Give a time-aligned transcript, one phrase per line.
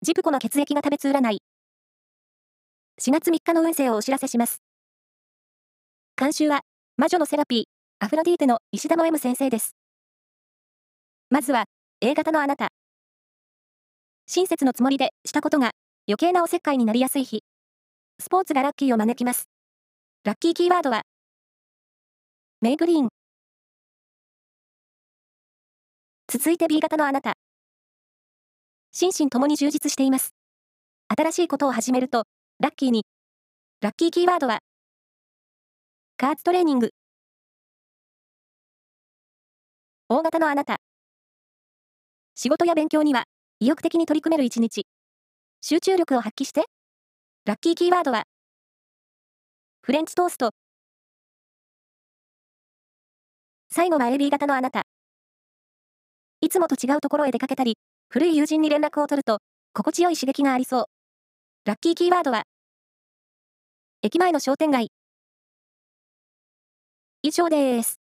[0.00, 1.42] ジプコの血液が食べつ占い。
[3.00, 4.62] 4月3日の運勢をお知らせします。
[6.16, 6.60] 監修は、
[6.96, 7.64] 魔女のセラピー、
[7.98, 9.74] アフロディーテの石田の M 先生です。
[11.30, 11.64] まずは、
[12.00, 12.68] A 型のあなた。
[14.28, 15.72] 親切のつもりでしたことが
[16.06, 17.42] 余計なおせっかいになりやすい日。
[18.20, 19.48] スポーツがラッキーを招きます。
[20.22, 21.02] ラッキーキーワードは、
[22.60, 23.08] メイグリーン。
[26.28, 27.32] 続いて B 型のあなた。
[29.00, 30.34] 心身ともに充実しています。
[31.16, 32.24] 新しいことを始めると、
[32.58, 33.04] ラッキーに。
[33.80, 34.58] ラッキーキーワードは、
[36.16, 36.90] カーツトレーニング。
[40.08, 40.78] 大型のあなた。
[42.34, 43.26] 仕事や勉強には、
[43.60, 44.84] 意欲的に取り組める一日。
[45.60, 46.64] 集中力を発揮して。
[47.44, 48.24] ラッキーキーワードは、
[49.80, 50.50] フレンチトースト。
[53.70, 54.82] 最後は AB 型のあなた。
[56.40, 57.76] いつもと違うところへ出かけたり、
[58.10, 59.40] 古い友人に連絡を取ると、
[59.74, 60.84] 心地よい刺激がありそう。
[61.66, 62.44] ラッキーキーワードは、
[64.00, 64.90] 駅前の商店街。
[67.22, 68.07] 以上です。